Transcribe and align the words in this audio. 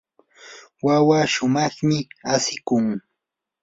wawaa 0.85 1.25
shumaqmi 1.33 1.97
asikun. 2.33 2.85